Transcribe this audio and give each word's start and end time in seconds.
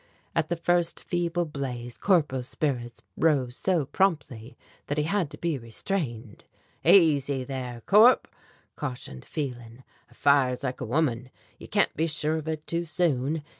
At 0.35 0.49
the 0.49 0.55
first 0.55 0.99
feeble 0.99 1.45
blaze 1.45 1.95
Corporal's 1.95 2.47
spirits 2.47 3.03
rose 3.15 3.55
so 3.55 3.85
promptly 3.85 4.57
that 4.87 4.97
he 4.97 5.03
had 5.03 5.29
to 5.29 5.37
be 5.37 5.59
restrained. 5.59 6.43
"Easy 6.83 7.43
there! 7.43 7.81
Corp," 7.85 8.27
cautioned 8.75 9.23
Phelan. 9.25 9.83
"A 10.09 10.15
fire's 10.15 10.63
like 10.63 10.81
a 10.81 10.85
woman, 10.85 11.29
you 11.59 11.67
can't 11.67 11.95
be 11.95 12.07
sure 12.07 12.37
of 12.37 12.47
it 12.47 12.65
too 12.65 12.83
soon. 12.83 13.43